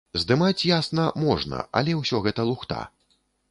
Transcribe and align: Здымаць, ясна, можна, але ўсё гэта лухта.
Здымаць, 0.21 0.63
ясна, 0.69 1.05
можна, 1.25 1.61
але 1.81 1.95
ўсё 2.01 2.25
гэта 2.31 2.49
лухта. 2.51 2.83